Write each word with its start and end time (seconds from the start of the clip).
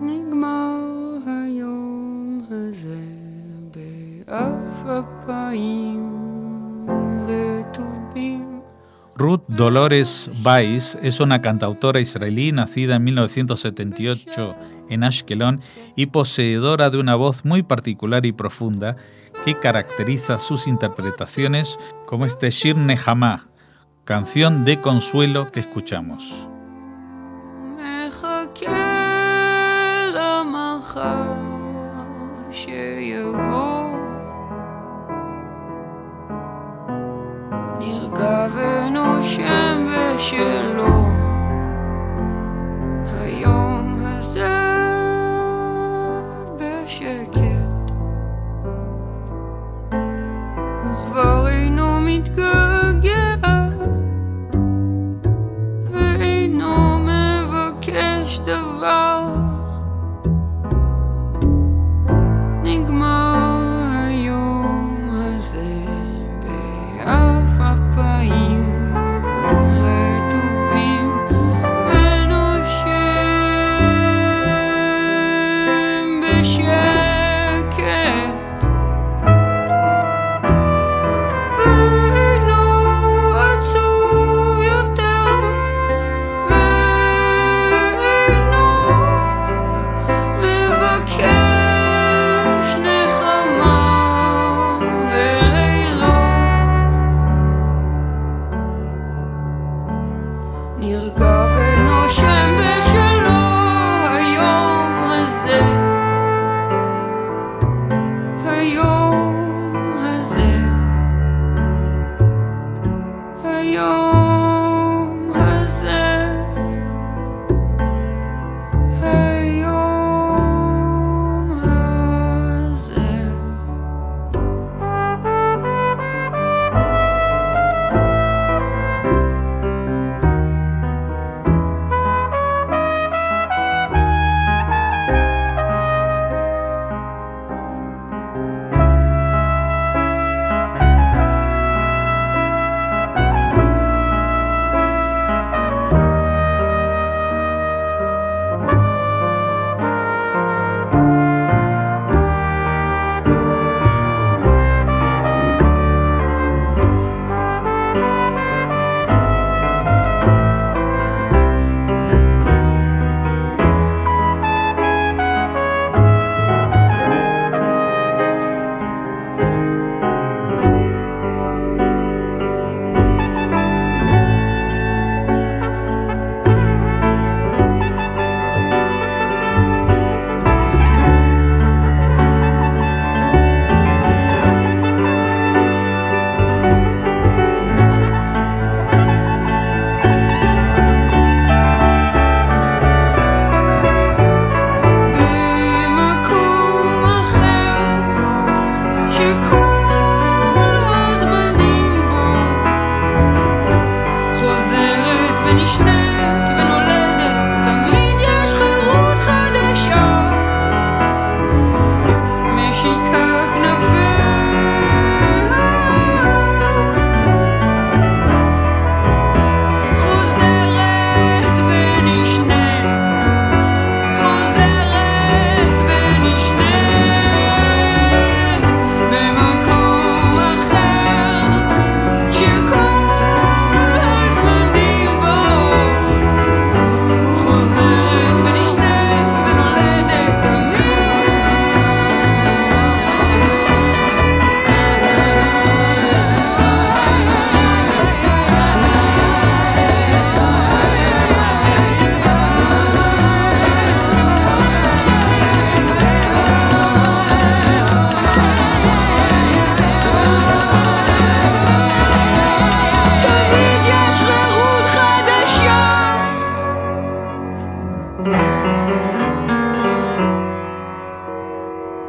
נגמר 0.00 0.78
היום 1.26 2.40
הזה 2.50 3.04
באף 3.74 4.86
אפיים 4.86 6.24
רטובים. 7.28 8.60
Ruth 9.16 9.44
Dolores 9.46 10.28
Weiss 10.42 10.98
es 11.00 11.20
una 11.20 11.40
cantautora 11.40 12.00
israelí 12.00 12.50
nacida 12.50 12.96
en 12.96 13.04
1978 13.04 14.56
en 14.90 15.04
Ashkelon 15.04 15.60
y 15.94 16.06
poseedora 16.06 16.90
de 16.90 16.98
una 16.98 17.14
voz 17.14 17.44
muy 17.44 17.62
particular 17.62 18.26
y 18.26 18.32
profunda 18.32 18.96
que 19.44 19.54
caracteriza 19.54 20.38
sus 20.38 20.66
interpretaciones 20.66 21.78
como 22.06 22.26
este 22.26 22.50
Shir 22.50 22.76
Nehamah, 22.76 23.46
canción 24.04 24.64
de 24.64 24.80
consuelo 24.80 25.52
que 25.52 25.60
escuchamos. 25.60 26.47
closer 30.99 32.99
you 32.99 33.33
hold. 33.33 33.99
Near 37.79 38.09
governor, 38.09 39.23
shambler. 39.23 41.08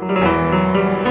Música 0.01 1.10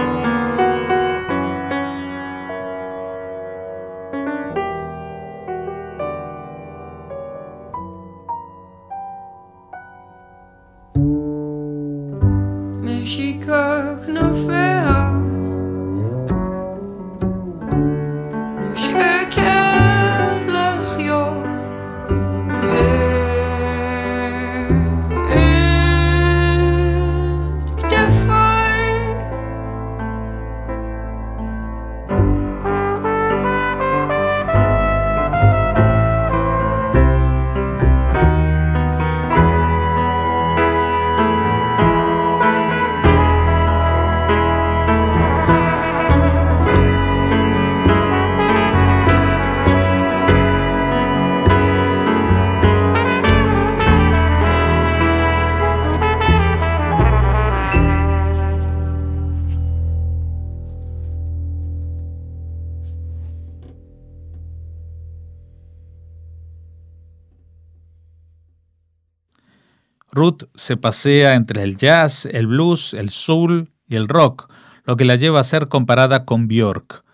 Ruth 70.21 70.51
se 70.55 70.77
pasea 70.77 71.35
entre 71.35 71.63
el 71.63 71.79
jazz, 71.79 72.27
el 72.27 72.47
blues, 72.47 72.93
el 72.93 73.09
soul 73.09 73.71
y 73.89 73.97
el 73.97 74.07
rock, 74.07 74.53
lo 74.85 74.99
que 74.99 75.07
la 75.07 75.17
lleva 75.17 75.41
a 75.41 75.45
ser 75.45 75.69
comparada 75.69 76.27
con 76.27 76.47
Björk. 76.47 77.05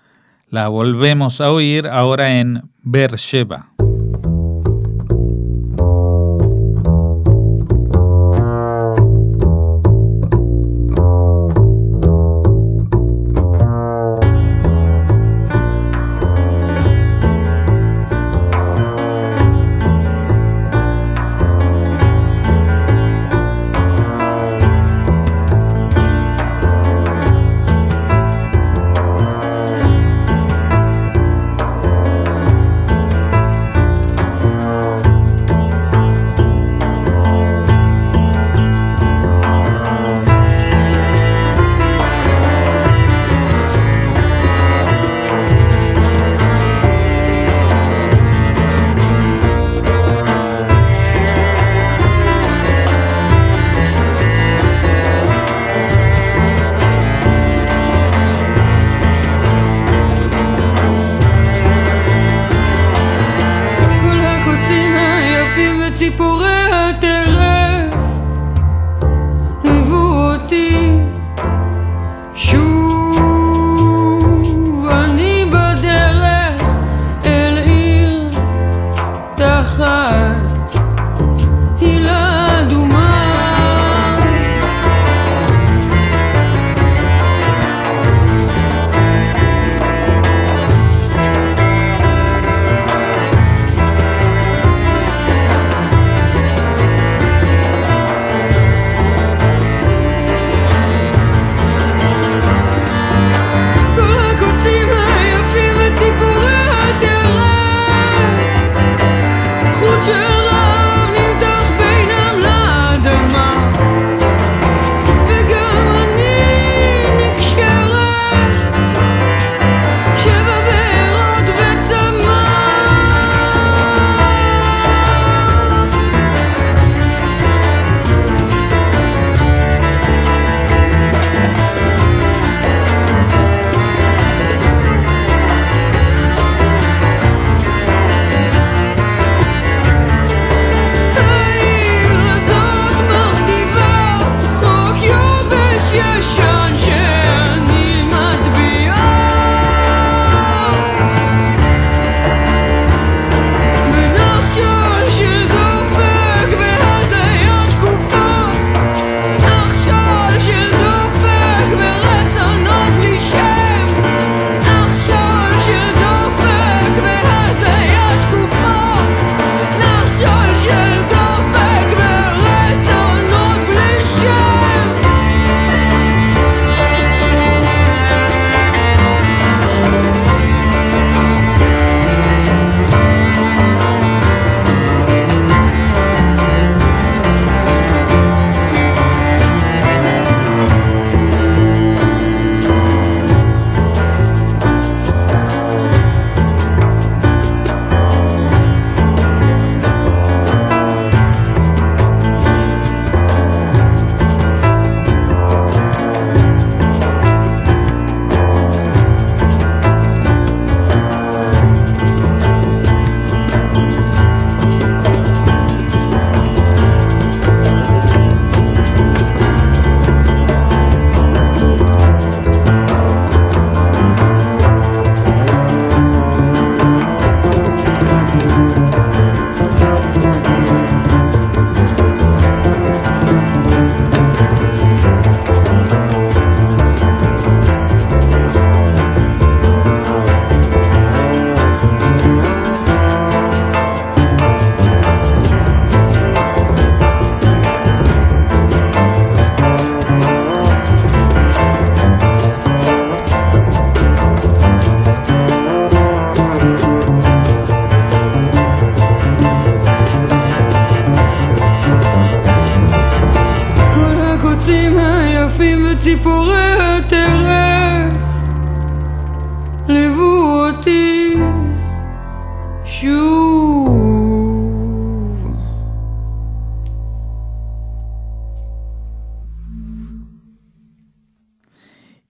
La 0.50 0.67
volvemos 0.67 1.41
a 1.41 1.53
oír 1.53 1.87
ahora 1.87 2.41
en 2.41 2.69
Beersheba. 2.82 3.75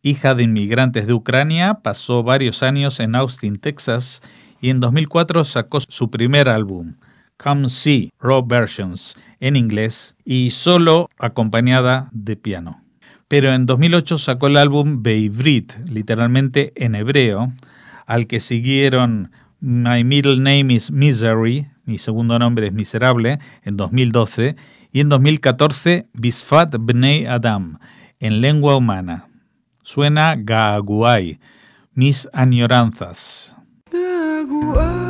Hija 0.06 0.36
de 0.36 0.44
inmigrantes 0.44 1.08
de 1.08 1.14
Ucrania, 1.14 1.80
pasó 1.82 2.22
varios 2.22 2.62
años 2.62 3.00
en 3.00 3.16
Austin, 3.16 3.58
Texas, 3.58 4.22
y 4.60 4.70
en 4.70 4.78
2004 4.78 5.42
sacó 5.42 5.80
su 5.80 6.12
primer 6.12 6.48
álbum, 6.48 6.94
Come 7.36 7.68
See, 7.68 8.10
Raw 8.20 8.46
Versions 8.46 9.16
en 9.40 9.56
inglés 9.56 10.14
y 10.24 10.50
solo 10.50 11.08
acompañada 11.18 12.08
de 12.12 12.36
piano. 12.36 12.84
Pero 13.26 13.52
en 13.52 13.66
2008 13.66 14.18
sacó 14.18 14.46
el 14.46 14.58
álbum 14.58 15.02
Beivrit, 15.02 15.72
literalmente 15.88 16.72
en 16.76 16.94
hebreo, 16.94 17.52
al 18.06 18.28
que 18.28 18.38
siguieron 18.38 19.32
My 19.58 20.04
Middle 20.04 20.36
Name 20.36 20.72
is 20.72 20.92
Misery, 20.92 21.66
mi 21.84 21.98
segundo 21.98 22.38
nombre 22.38 22.68
es 22.68 22.72
Miserable, 22.72 23.40
en 23.64 23.76
2012, 23.76 24.54
y 24.92 25.00
en 25.00 25.08
2014 25.08 26.06
Bisfat 26.12 26.76
Bnei 26.78 27.26
Adam, 27.26 27.80
en 28.20 28.40
lengua 28.40 28.76
humana. 28.76 29.26
Suena 29.86 30.34
Gaaguay, 30.34 31.38
mis 31.94 32.28
añoranzas. 32.32 33.54
Gaaguay. 33.88 35.05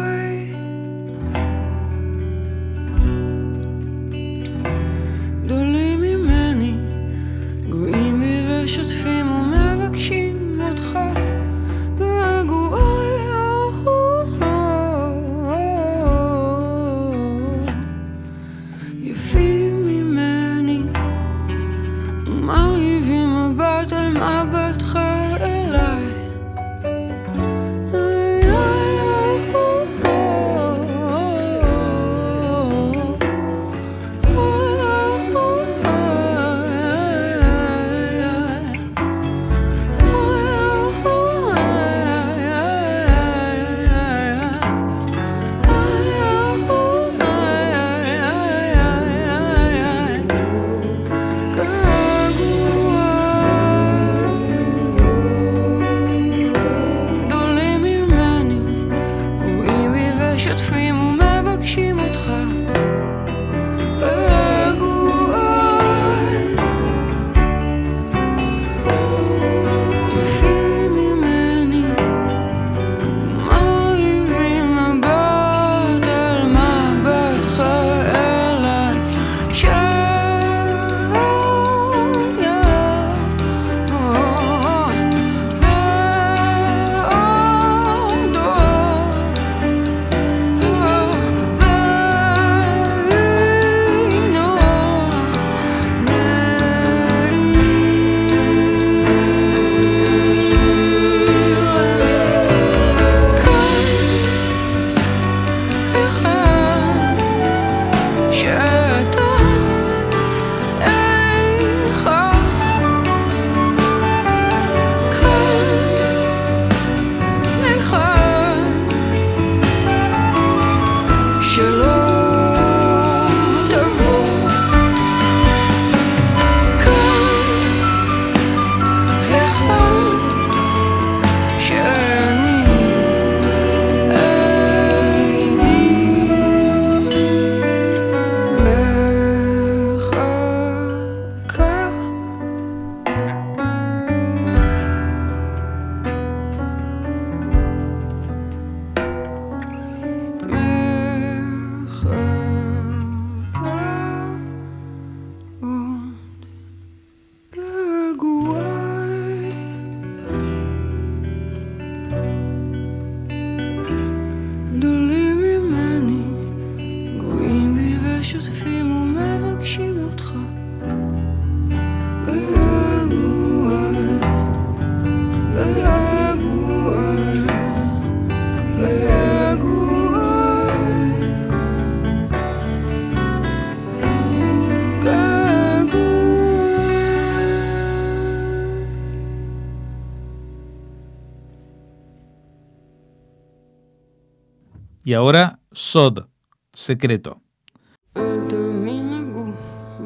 Y 195.07 195.15
ahora 195.15 195.61
Sod, 195.71 196.27
secreto. 196.75 197.41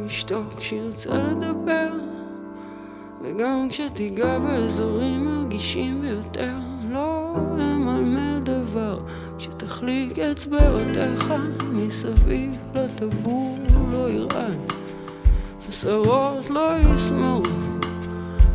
ישתוק 0.06 0.54
כשירצה 0.58 1.10
לדבר 1.22 1.88
וגם 3.22 3.68
כשתיגע 3.70 4.38
באזורים 4.38 5.28
הרגישים 5.28 6.00
ביותר 6.00 6.54
לא 6.90 7.34
אמלמל 7.36 8.40
דבר 8.42 8.98
כשתחליק 9.38 10.18
אצבעותיך 10.18 11.32
מסביב 11.72 12.58
לטבור 12.74 13.58
לא 13.92 14.10
ירעד 14.10 14.72
השערות 15.68 16.50
לא 16.50 16.78
יסמרו 16.78 17.42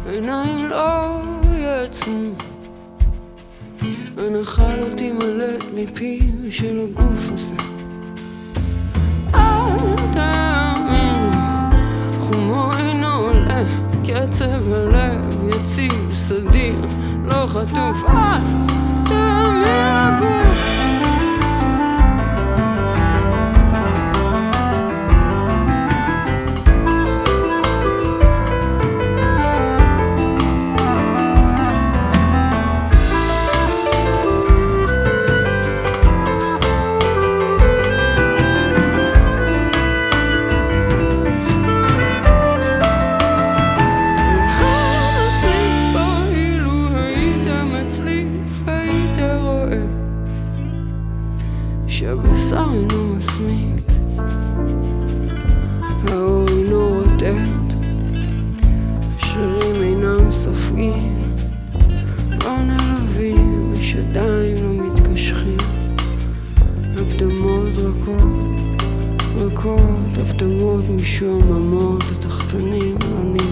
עיניים 0.10 0.70
לא 0.70 1.22
יעצמו 1.58 2.55
הנחה 4.26 4.76
לא 4.76 4.96
תימלט 4.98 5.64
מפיו 5.76 6.52
של 6.52 6.80
הגוף 6.80 7.30
הזה 7.34 7.56
אל 9.34 9.96
תאמין, 10.14 11.32
חומו 12.20 12.74
אינו 12.78 13.08
עולה, 13.08 13.64
קצב 14.04 14.74
הלב 14.74 15.50
יציב, 15.50 16.16
סדיר, 16.28 16.76
לא 17.26 17.48
חטוף, 17.48 18.06
אל 18.08 18.44
תאמין 19.10 19.86
לגוף. 20.06 20.65
ריקוד, 68.08 68.60
ריקוד, 69.38 70.92
משום 70.96 71.42
המות 71.44 72.04
התחתונים, 72.12 72.98
אני 73.22 73.45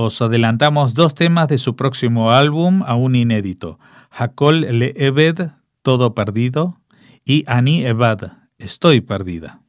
os 0.00 0.20
adelantamos 0.22 0.94
dos 0.94 1.14
temas 1.14 1.48
de 1.48 1.58
su 1.58 1.76
próximo 1.76 2.32
álbum, 2.32 2.82
aún 2.86 3.14
inédito: 3.14 3.78
Hakol 4.10 4.60
Le 4.78 4.94
Eved, 4.96 5.50
Todo 5.82 6.14
Perdido, 6.14 6.80
y 7.24 7.44
Ani 7.46 7.84
Evad, 7.84 8.32
Estoy 8.58 9.00
Perdida. 9.00 9.60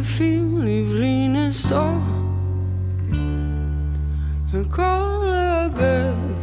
le 0.00 0.04
film 0.04 0.66
Yveline 0.66 1.52
so, 1.52 1.76
un 4.54 4.64
corps 4.70 5.24
le 5.24 5.68
bug. 5.68 6.40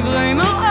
vraiment 0.00 0.67